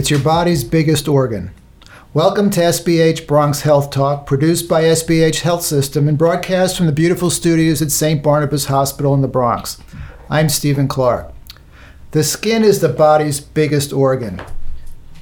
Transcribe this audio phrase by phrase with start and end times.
[0.00, 1.50] It's your body's biggest organ.
[2.14, 6.92] Welcome to SBH Bronx Health Talk, produced by SBH Health System and broadcast from the
[6.92, 8.22] beautiful studios at St.
[8.22, 9.78] Barnabas Hospital in the Bronx.
[10.30, 11.34] I'm Stephen Clark.
[12.12, 14.40] The skin is the body's biggest organ,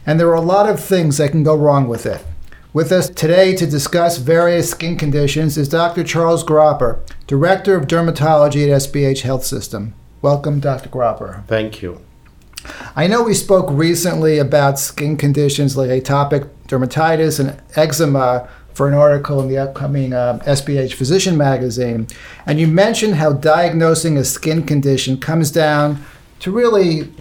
[0.06, 2.24] and there are a lot of things that can go wrong with it.
[2.72, 6.04] With us today to discuss various skin conditions is Dr.
[6.04, 9.94] Charles Gropper, Director of Dermatology at SBH Health System.
[10.22, 10.88] Welcome, Dr.
[10.88, 11.44] Gropper.
[11.48, 12.00] Thank you.
[12.98, 18.94] I know we spoke recently about skin conditions like atopic dermatitis and eczema for an
[18.94, 22.08] article in the upcoming uh, SBH Physician magazine,
[22.44, 26.04] and you mentioned how diagnosing a skin condition comes down
[26.40, 27.12] to really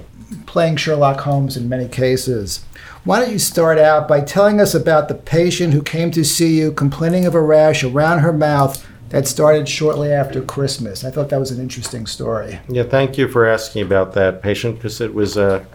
[0.48, 2.66] playing Sherlock Holmes in many cases.
[3.04, 6.58] Why don't you start out by telling us about the patient who came to see
[6.58, 11.04] you complaining of a rash around her mouth that started shortly after Christmas.
[11.04, 12.60] I thought that was an interesting story.
[12.68, 15.66] Yeah, thank you for asking about that patient because it was a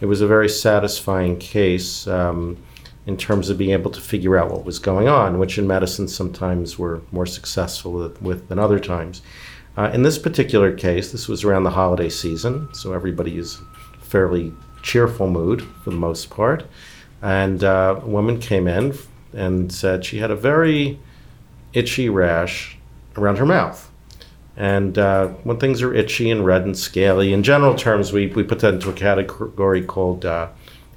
[0.00, 2.56] it was a very satisfying case um,
[3.06, 6.08] in terms of being able to figure out what was going on, which in medicine
[6.08, 9.22] sometimes we're more successful with than other times.
[9.76, 13.60] Uh, in this particular case, this was around the holiday season, so everybody is
[14.00, 16.64] fairly cheerful mood for the most part.
[17.22, 18.94] And uh, a woman came in
[19.32, 20.98] and said she had a very
[21.72, 22.76] itchy rash
[23.20, 23.90] around her mouth.
[24.56, 28.42] And uh, when things are itchy and red and scaly, in general terms, we, we
[28.42, 30.48] put that into a category called uh,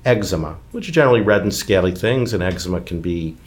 [0.04, 2.34] eczema, which are generally red and scaly things.
[2.34, 3.38] And eczema can be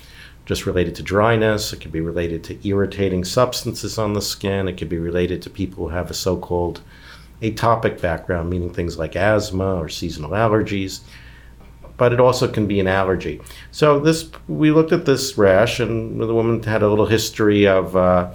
[0.46, 4.76] just related to dryness, it can be related to irritating substances on the skin, it
[4.76, 6.80] can be related to people who have a so called
[7.42, 11.00] atopic background, meaning things like asthma or seasonal allergies.
[11.96, 13.40] But it also can be an allergy.
[13.72, 17.96] So this, we looked at this rash, and the woman had a little history of
[17.96, 18.32] uh,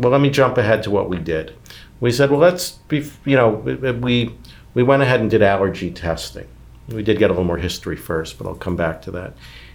[0.00, 1.54] well, let me jump ahead to what we did.
[2.00, 4.34] We said, well, let's be, you know, we,
[4.72, 6.48] we went ahead and did allergy testing.
[6.88, 9.34] We did get a little more history first, but I'll come back to that.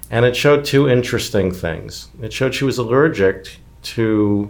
[0.10, 2.10] And it showed two interesting things.
[2.24, 4.50] It showed she was allergic to,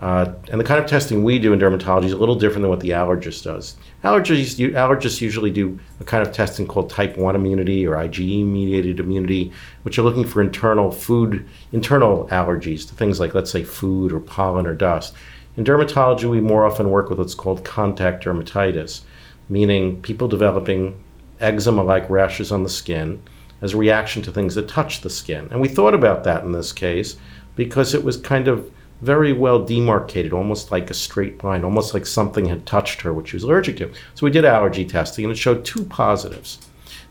[0.00, 2.70] uh, and the kind of testing we do in dermatology is a little different than
[2.70, 3.76] what the allergist does.
[4.02, 8.98] Allergists, allergists usually do a kind of testing called type 1 immunity or IgE mediated
[8.98, 14.12] immunity, which are looking for internal food, internal allergies to things like, let's say, food
[14.12, 15.14] or pollen or dust.
[15.56, 19.02] In dermatology, we more often work with what's called contact dermatitis,
[19.48, 21.02] meaning people developing
[21.40, 23.22] eczema like rashes on the skin
[23.62, 25.48] as a reaction to things that touch the skin.
[25.52, 27.16] And we thought about that in this case
[27.54, 28.70] because it was kind of
[29.04, 33.28] very well demarcated, almost like a straight line, almost like something had touched her, which
[33.28, 33.92] she was allergic to.
[34.14, 36.58] So we did allergy testing, and it showed two positives.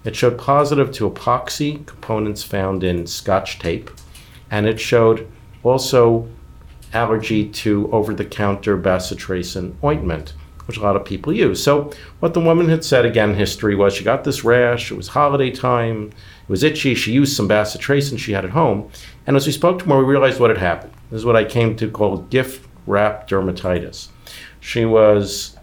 [0.03, 3.89] It showed positive to epoxy components found in scotch tape,
[4.51, 5.27] and it showed
[5.63, 6.27] also
[6.93, 10.33] allergy to over the counter bacitracin ointment,
[10.65, 11.63] which a lot of people use.
[11.63, 15.09] So, what the woman had said again, history was she got this rash, it was
[15.09, 18.89] holiday time, it was itchy, she used some bacitracin she had at home,
[19.25, 20.93] and as we spoke to her, we realized what had happened.
[21.13, 24.07] This is what I came to call gift wrap dermatitis.
[24.59, 25.56] She was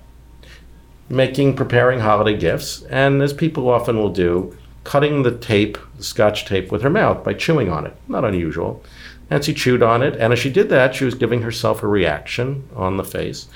[1.08, 6.44] making, preparing holiday gifts, and as people often will do, cutting the tape, the scotch
[6.46, 7.96] tape, with her mouth by chewing on it.
[8.06, 8.80] Not unusual.
[9.28, 11.88] And she chewed on it, and as she did that, she was giving herself a
[11.88, 13.48] reaction on the face.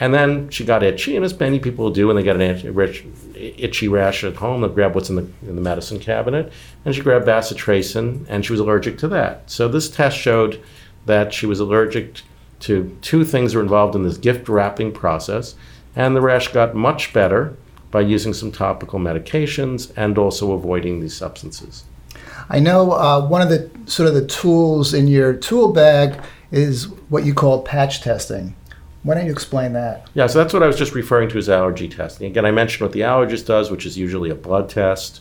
[0.00, 3.88] And then she got itchy, and as many people do when they get an itchy
[3.88, 6.50] rash at home, they'll grab what's in the, in the medicine cabinet.
[6.86, 9.50] And she grabbed bacitracin, and she was allergic to that.
[9.50, 10.58] So this test showed
[11.06, 12.22] that she was allergic
[12.60, 15.54] to two things that were involved in this gift wrapping process,
[15.96, 17.56] and the rash got much better
[17.90, 21.84] by using some topical medications and also avoiding these substances.
[22.48, 26.20] I know uh, one of the sort of the tools in your tool bag
[26.50, 28.54] is what you call patch testing.
[29.02, 30.08] Why don't you explain that?
[30.14, 32.30] Yeah, so that's what I was just referring to as allergy testing.
[32.30, 35.20] Again, I mentioned what the allergist does, which is usually a blood test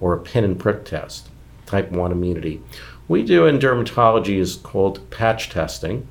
[0.00, 1.30] or a pin and prick test,
[1.64, 2.62] type 1 immunity
[3.08, 6.06] we do in dermatology is called patch testing.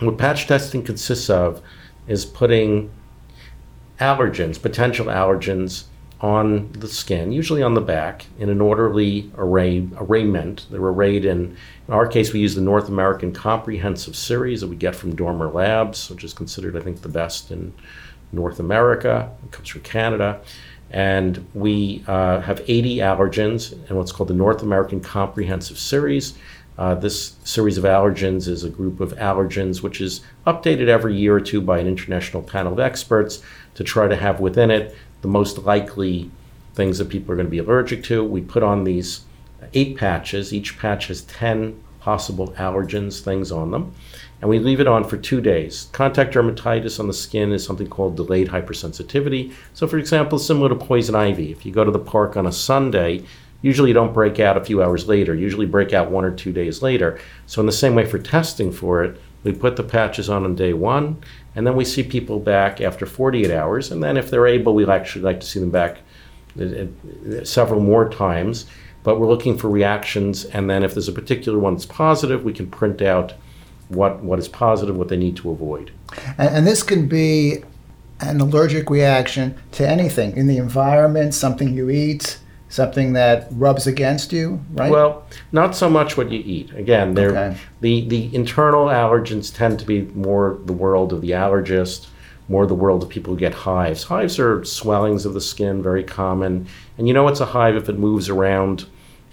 [0.00, 1.62] What patch testing consists of
[2.06, 2.90] is putting
[3.98, 5.84] allergens, potential allergens,
[6.20, 10.66] on the skin, usually on the back, in an orderly array arrayment.
[10.70, 11.56] They're arrayed in,
[11.86, 15.50] in our case, we use the North American Comprehensive Series that we get from Dormer
[15.50, 17.74] Labs, which is considered, I think, the best in
[18.32, 19.30] North America.
[19.44, 20.40] It comes from Canada.
[20.90, 26.34] And we uh, have 80 allergens in what's called the North American Comprehensive Series.
[26.78, 31.34] Uh, this series of allergens is a group of allergens which is updated every year
[31.34, 33.42] or two by an international panel of experts
[33.74, 36.30] to try to have within it the most likely
[36.74, 38.22] things that people are going to be allergic to.
[38.22, 39.22] We put on these
[39.72, 40.52] eight patches.
[40.52, 43.94] Each patch has 10 possible allergens, things on them
[44.40, 45.88] and we leave it on for two days.
[45.92, 49.52] Contact dermatitis on the skin is something called delayed hypersensitivity.
[49.72, 52.52] So, for example, similar to poison ivy, if you go to the park on a
[52.52, 53.24] Sunday,
[53.62, 56.52] usually you don't break out a few hours later, usually break out one or two
[56.52, 57.18] days later.
[57.46, 60.54] So, in the same way for testing for it, we put the patches on on
[60.54, 61.18] day one,
[61.54, 63.90] and then we see people back after 48 hours.
[63.90, 66.00] And then, if they're able, we actually like to see them back
[66.60, 68.66] uh, uh, several more times.
[69.02, 72.52] But we're looking for reactions, and then if there's a particular one that's positive, we
[72.52, 73.34] can print out
[73.88, 75.92] what, what is positive, what they need to avoid.
[76.38, 77.62] And, and this can be
[78.20, 82.38] an allergic reaction to anything in the environment, something you eat,
[82.68, 84.90] something that rubs against you, right?
[84.90, 86.72] Well, not so much what you eat.
[86.74, 87.56] Again, okay.
[87.80, 92.08] the, the internal allergens tend to be more the world of the allergist,
[92.48, 94.04] more the world of people who get hives.
[94.04, 96.66] Hives are swellings of the skin, very common.
[96.98, 98.86] And you know it's a hive if it moves around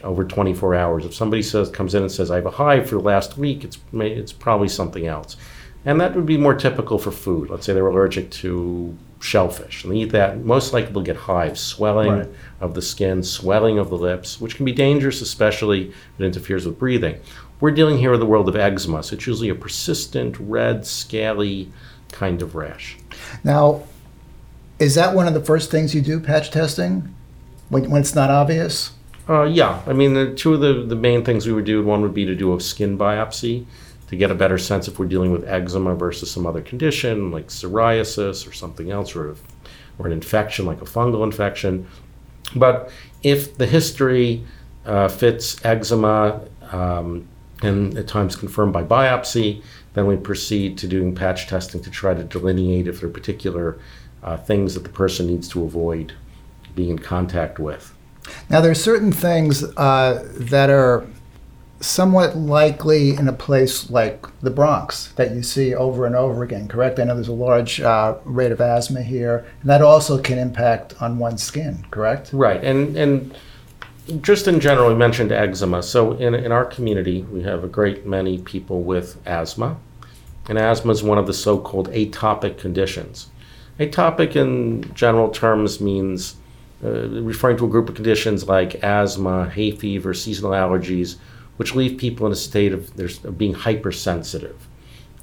[0.03, 1.05] over 24 hours.
[1.05, 3.63] If somebody says comes in and says I have a hive for the last week,
[3.63, 5.37] it's it's probably something else,
[5.85, 7.49] and that would be more typical for food.
[7.49, 10.43] Let's say they're allergic to shellfish and they eat that.
[10.43, 12.29] Most likely they'll get hives, swelling right.
[12.59, 16.65] of the skin, swelling of the lips, which can be dangerous, especially if it interferes
[16.65, 17.19] with breathing.
[17.61, 21.71] We're dealing here with the world of eczema, so it's usually a persistent, red, scaly
[22.11, 22.97] kind of rash.
[23.43, 23.83] Now,
[24.79, 27.15] is that one of the first things you do, patch testing,
[27.69, 28.91] when, when it's not obvious?
[29.27, 32.01] Uh, yeah, I mean, the, two of the, the main things we would do, one
[32.01, 33.65] would be to do a skin biopsy
[34.09, 37.47] to get a better sense if we're dealing with eczema versus some other condition like
[37.47, 39.35] psoriasis or something else, or,
[39.97, 41.87] or an infection like a fungal infection.
[42.55, 42.91] But
[43.23, 44.43] if the history
[44.85, 46.41] uh, fits eczema
[46.71, 47.25] um,
[47.61, 52.13] and at times confirmed by biopsy, then we proceed to doing patch testing to try
[52.13, 53.79] to delineate if there are particular
[54.21, 56.13] uh, things that the person needs to avoid
[56.75, 57.92] being in contact with.
[58.49, 61.05] Now, there are certain things uh, that are
[61.83, 66.67] somewhat likely in a place like the Bronx that you see over and over again,
[66.67, 66.99] correct?
[66.99, 71.01] I know there's a large uh, rate of asthma here, and that also can impact
[71.01, 72.31] on one's skin, correct?
[72.31, 73.35] Right, and and
[74.21, 75.83] just in general, we mentioned eczema.
[75.83, 79.77] So in in our community, we have a great many people with asthma,
[80.47, 83.27] and asthma is one of the so-called atopic conditions.
[83.79, 86.35] Atopic, in general terms, means
[86.83, 91.17] uh, referring to a group of conditions like asthma, hay fever, seasonal allergies,
[91.57, 94.67] which leave people in a state of, of being hypersensitive.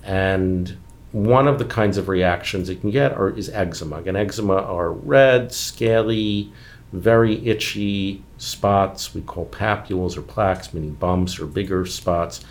[0.03, 0.77] And
[1.13, 4.03] one of the kinds of reactions it can get are, is eczema.
[4.07, 6.53] And eczema are red, scaly,
[6.93, 12.45] very itchy spots we call papules or plaques, meaning bumps or bigger spots,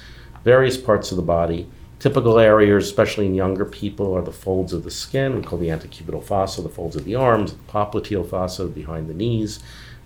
[0.44, 1.68] various parts of the body.
[2.00, 5.36] Typical areas, especially in younger people, are the folds of the skin.
[5.36, 9.14] We call the antecubital fossa, the folds of the arms, the popliteal fossa behind the
[9.14, 9.60] knees,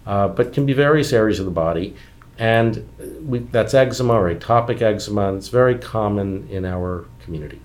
[0.07, 1.95] uh, but can be various areas of the body.
[2.39, 2.89] And
[3.21, 7.61] we, that's eczema or atopic eczema, and it's very common in our community.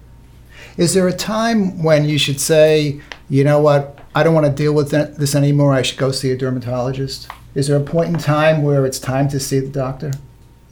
[0.77, 3.01] Is there a time when you should say,
[3.31, 6.31] you know what, I don't want to deal with this anymore, I should go see
[6.31, 7.29] a dermatologist?
[7.55, 10.13] Is there a point in time where it's time to see the doctor?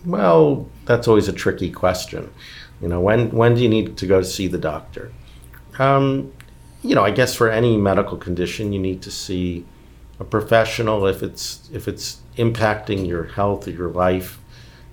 [0.05, 2.31] Well, that's always a tricky question.
[2.81, 5.13] You know, when when do you need to go see the doctor?
[5.79, 6.33] Um,
[6.83, 9.65] you know, I guess for any medical condition, you need to see
[10.21, 14.39] a professional if it's if it's impacting your health or your life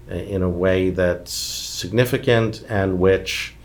[0.09, 3.55] in a way that's significant and which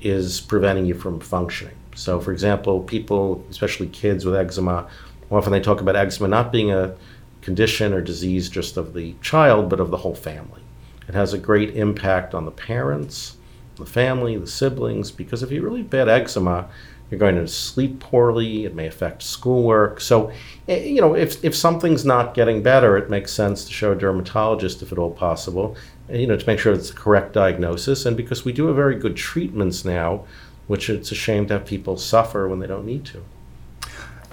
[0.00, 1.74] is preventing you from functioning.
[1.94, 4.86] So, for example, people, especially kids with eczema,
[5.30, 6.94] often they talk about eczema not being a
[7.40, 10.62] condition or disease just of the child, but of the whole family.
[11.08, 13.37] It has a great impact on the parents,
[13.78, 16.68] the family, the siblings, because if you really bad eczema,
[17.10, 18.64] you're going to sleep poorly.
[18.64, 20.00] It may affect schoolwork.
[20.00, 20.30] So,
[20.68, 23.94] eh, you know, if, if something's not getting better, it makes sense to show a
[23.94, 25.76] dermatologist if at all possible,
[26.10, 28.04] you know, to make sure it's the correct diagnosis.
[28.04, 30.24] And because we do have very good treatments now,
[30.66, 33.24] which it's a shame to have people suffer when they don't need to.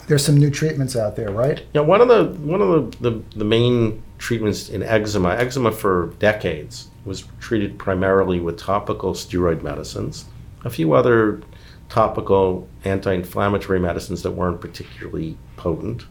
[0.08, 1.64] There's some new treatments out there, right?
[1.74, 6.14] Yeah, one of the one of the, the, the main treatments in eczema, eczema for
[6.20, 10.26] decades was treated primarily with topical steroid medicines.
[10.64, 11.42] A few other
[11.88, 16.06] topical anti-inflammatory medicines that weren't particularly potent.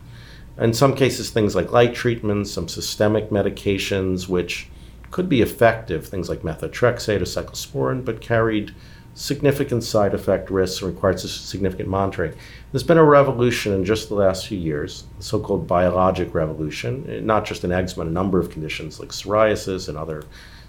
[0.57, 4.69] In some cases, things like light treatments, some systemic medications, which
[5.11, 8.73] could be effective, things like methotrexate or cyclosporin, but carried
[9.15, 12.35] significant side effect risks and required significant monitoring.
[12.73, 17.07] There's been a revolution in just the last few years, the so called biologic revolution,
[17.09, 20.25] eh, not just in eczema, a number of conditions like psoriasis and other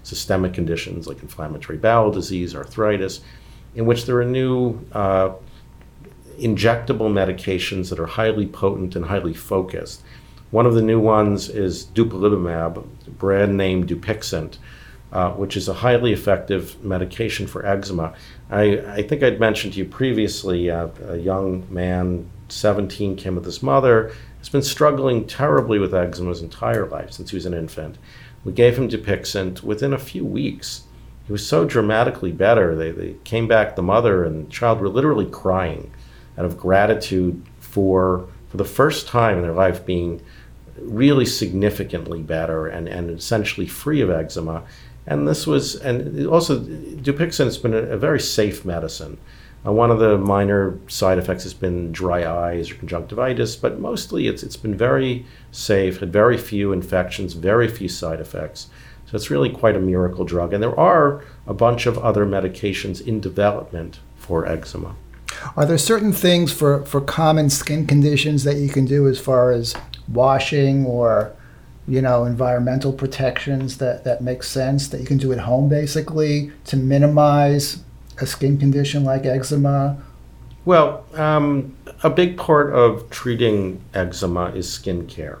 [0.06, 3.20] systemic conditions like inflammatory bowel disease, arthritis,
[3.74, 5.32] in which there are new uh,
[6.38, 10.02] injectable medications that are highly potent and highly focused.
[10.50, 12.84] One of the new ones is dupilumab,
[13.18, 14.58] brand name Dupixent,
[15.12, 18.14] uh, which is a highly effective medication for eczema.
[18.50, 23.44] I, I think I'd mentioned to you previously uh, a young man, 17, came with
[23.44, 27.54] his mother, has been struggling terribly with eczema his entire life since he was an
[27.54, 27.98] infant.
[28.46, 29.64] We gave him Dupixent.
[29.64, 30.84] Within a few weeks,
[31.26, 32.76] he was so dramatically better.
[32.76, 35.90] They, they came back, the mother and the child were literally crying
[36.38, 40.22] out of gratitude for, for the first time in their life being
[40.78, 44.62] really significantly better and, and essentially free of eczema.
[45.08, 49.18] And this was, and also Dupixent has been a, a very safe medicine.
[49.66, 54.28] Uh, one of the minor side effects has been dry eyes or conjunctivitis, but mostly
[54.28, 58.68] it's, it's been very safe, had very few infections, very few side effects.
[59.06, 60.52] So it's really quite a miracle drug.
[60.52, 64.94] And there are a bunch of other medications in development for eczema.
[65.56, 69.52] Are there certain things for, for common skin conditions that you can do as far
[69.52, 69.74] as
[70.08, 71.32] washing or
[71.88, 76.50] you know environmental protections that, that make sense that you can do at home basically
[76.64, 77.84] to minimize
[78.20, 80.02] a skin condition like eczema?
[80.64, 85.38] Well, um, a big part of treating eczema is skin care.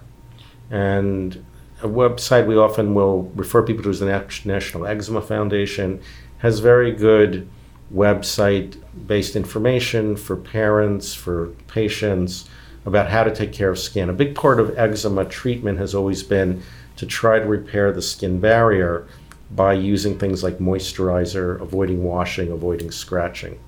[0.70, 1.44] And
[1.82, 4.06] a website we often will refer people to is the
[4.44, 6.00] National Eczema Foundation
[6.38, 7.48] has very good
[7.94, 12.48] website based information for parents, for patients
[12.84, 14.08] about how to take care of skin.
[14.08, 16.62] A big part of eczema treatment has always been
[16.96, 19.06] to try to repair the skin barrier
[19.50, 23.58] by using things like moisturizer, avoiding washing, avoiding scratching.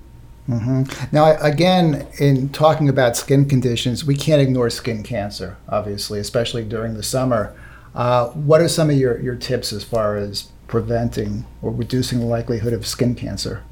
[0.49, 1.15] Mm-hmm.
[1.15, 6.95] Now, again, in talking about skin conditions, we can't ignore skin cancer, obviously, especially during
[6.95, 7.55] the summer.
[7.93, 12.25] Uh, what are some of your, your tips as far as preventing or reducing the
[12.25, 13.63] likelihood of skin cancer?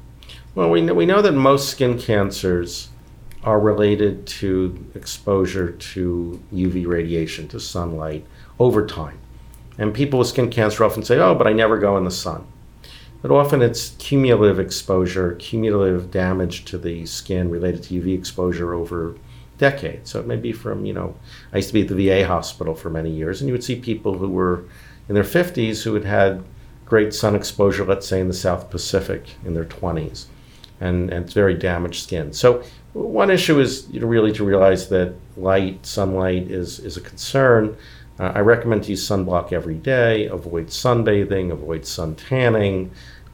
[0.54, 2.88] Well, we know, we know that most skin cancers
[3.42, 8.24] are related to exposure to UV radiation, to sunlight,
[8.58, 9.18] over time.
[9.78, 12.46] And people with skin cancer often say, oh, but I never go in the sun.
[13.22, 19.16] But often it's cumulative exposure, cumulative damage to the skin related to UV exposure over
[19.58, 20.10] decades.
[20.10, 21.16] So it may be from, you know,
[21.52, 23.76] I used to be at the VA hospital for many years, and you would see
[23.76, 24.64] people who were
[25.08, 26.44] in their 50s who had had
[26.86, 30.26] great sun exposure, let's say in the South Pacific in their 20s,
[30.80, 32.32] and, and it's very damaged skin.
[32.32, 37.00] So one issue is you know, really to realize that light, sunlight is, is a
[37.00, 37.76] concern.
[38.18, 42.90] Uh, I recommend to use sunblock every day, avoid sunbathing, avoid sun tanning,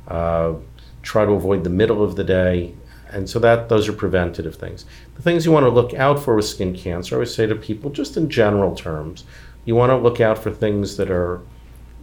[0.08, 0.54] uh,
[1.02, 2.74] try to avoid the middle of the day.
[3.10, 4.84] And so that those are preventative things.
[5.14, 7.54] The things you want to look out for with skin cancer, I always say to
[7.54, 9.24] people, just in general terms,
[9.64, 11.40] you want to look out for things that are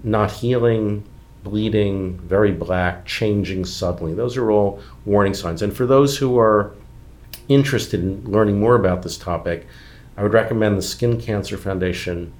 [0.04, 1.04] not healing,
[1.44, 4.14] bleeding, very black, changing suddenly.
[4.14, 5.62] Those are all warning signs.
[5.62, 6.74] And for those who are
[7.48, 9.68] interested in learning more about this topic,
[10.18, 12.32] I would recommend the Skin Cancer Foundation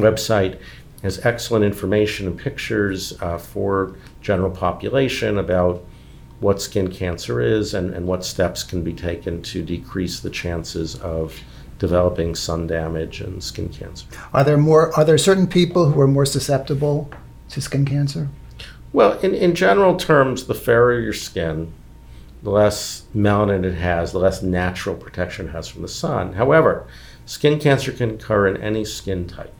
[0.00, 0.58] website
[1.02, 5.84] has excellent information and pictures uh, for general population about
[6.40, 10.96] what skin cancer is and, and what steps can be taken to decrease the chances
[10.96, 11.38] of
[11.78, 14.06] developing sun damage and skin cancer.
[14.32, 17.10] Are there more are there certain people who are more susceptible
[17.50, 18.28] to skin cancer?
[18.92, 21.72] Well, in, in general terms, the fairer your skin,
[22.42, 26.34] the less melanin it has, the less natural protection it has from the sun.
[26.34, 26.86] However,
[27.26, 29.52] skin cancer can occur in any skin type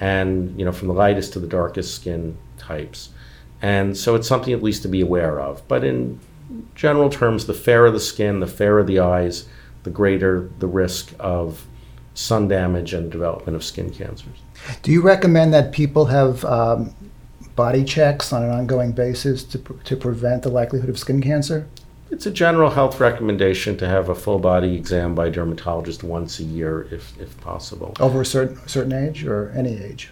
[0.00, 3.10] and you know from the lightest to the darkest skin types.
[3.60, 5.66] And so it's something at least to be aware of.
[5.66, 6.20] But in
[6.74, 9.46] general terms the fairer the skin the fairer the eyes
[9.82, 11.66] the greater the risk of
[12.14, 14.38] sun damage and development of skin cancers.
[14.82, 16.94] Do you recommend that people have um,
[17.54, 21.68] body checks on an ongoing basis to, to prevent the likelihood of skin cancer
[22.10, 26.40] it's a general health recommendation to have a full body exam by a dermatologist once
[26.40, 27.94] a year, if, if possible.
[28.00, 30.10] Over a certain certain age or any age?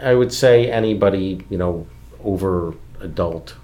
[0.00, 1.86] I would say anybody, you know,
[2.22, 3.56] over adult,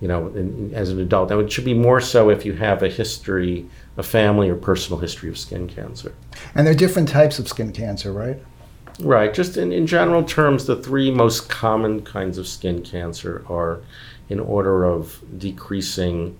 [0.00, 1.30] you know, in, as an adult.
[1.30, 4.98] Now, it should be more so if you have a history, a family or personal
[4.98, 6.14] history of skin cancer.
[6.54, 8.42] And there are different types of skin cancer, right?
[8.98, 9.32] Right.
[9.32, 13.80] Just in, in general terms, the three most common kinds of skin cancer are
[14.28, 16.36] in order of decreasing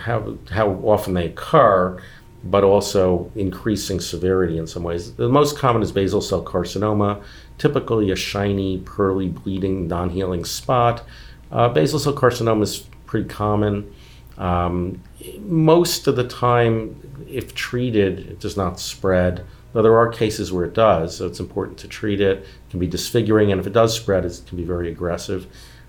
[0.00, 2.00] how, how often they occur,
[2.44, 5.14] but also increasing severity in some ways.
[5.14, 7.22] The most common is basal cell carcinoma,
[7.58, 11.04] typically a shiny, pearly, bleeding, non healing spot.
[11.50, 13.92] Uh, basal cell carcinoma is pretty common.
[14.36, 15.02] Um,
[15.40, 19.44] most of the time, if treated, it does not spread.
[19.72, 22.38] Though there are cases where it does, so it's important to treat it.
[22.38, 25.46] It can be disfiguring, and if it does spread, it can be very aggressive.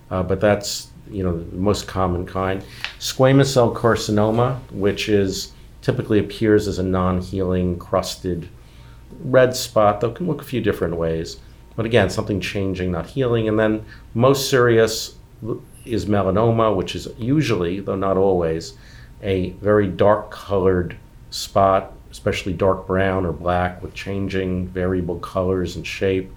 [0.10, 2.63] Uh, but that's you know, the most common kind.
[3.00, 8.50] Squamous cell carcinoma, which is typically appears as a non-healing crusted
[9.22, 11.38] red spot, though can look a few different ways.
[11.75, 13.48] But again, something changing, not healing.
[13.48, 15.16] And then most serious
[15.86, 18.74] is melanoma, which is usually, though not always,
[19.24, 20.98] a very dark colored
[21.30, 26.32] spot, especially dark brown or black, with changing variable colors and shape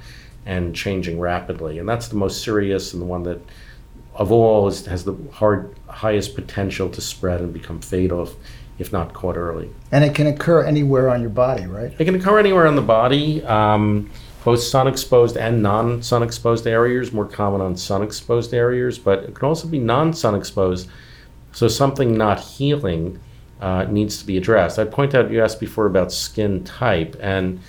[0.46, 1.78] and changing rapidly.
[1.78, 3.40] And that's the most serious and the one that,
[4.14, 8.34] of all, is, has the hard, highest potential to spread and become fatal if,
[8.78, 9.70] if not caught early.
[9.90, 11.94] And it can occur anywhere on your body, right?
[11.98, 13.44] It can occur anywhere on the body.
[13.44, 14.10] Um,
[14.44, 19.20] both sun exposed and non sun exposed areas, more common on sun exposed areas, but
[19.20, 20.88] it can also be non sun exposed.
[21.52, 23.20] So something not healing
[23.60, 24.78] uh, needs to be addressed.
[24.78, 27.60] I point out you asked before about skin type, and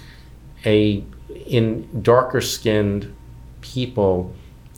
[0.66, 1.04] a
[1.46, 3.14] in darker skinned
[3.62, 4.34] people,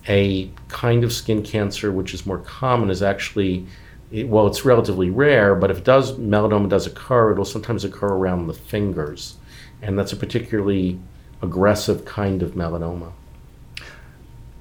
[0.08, 3.66] a kind of skin cancer which is more common is actually
[4.12, 8.46] well, it's relatively rare, but if it does melanoma does occur, it'll sometimes occur around
[8.46, 9.36] the fingers,
[9.82, 11.00] and that's a particularly
[11.42, 13.12] aggressive kind of melanoma.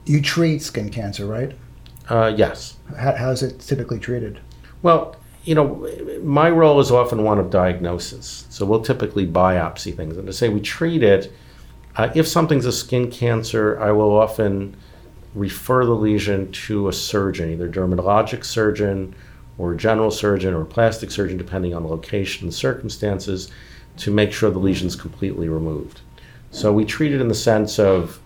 [0.06, 1.56] You treat skin cancer, right?
[2.10, 2.78] Uh, yes.
[2.98, 4.40] How, how is it typically treated?
[4.82, 5.88] Well, you know,
[6.24, 8.46] my role is often one of diagnosis.
[8.50, 10.18] So we'll typically biopsy things.
[10.18, 11.32] And to say we treat it,
[11.96, 14.76] uh, if something's a skin cancer, I will often
[15.36, 19.14] refer the lesion to a surgeon, either dermatologic surgeon
[19.58, 23.52] or general surgeon or plastic surgeon, depending on the location and circumstances,
[23.98, 26.02] to make sure the lesion's completely removed.
[26.52, 28.20] So we treat it in the sense of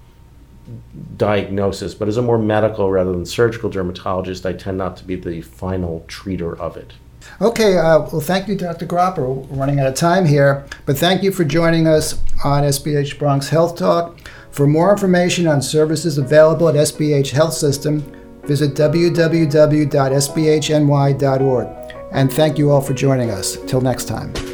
[1.18, 5.16] diagnosis, but as a more medical rather than surgical dermatologist, I tend not to be
[5.16, 6.94] the final treater of it.
[7.42, 8.86] Okay, uh, well, thank you, Dr.
[8.86, 9.28] Gropper.
[9.28, 13.50] We're running out of time here, but thank you for joining us on SBH Bronx
[13.50, 14.20] Health Talk.
[14.52, 18.02] For more information on services available at SBH Health System,
[18.44, 19.16] visit www.sbhny.org.
[22.12, 23.58] And thank you all for joining us.
[23.68, 24.49] Till next time.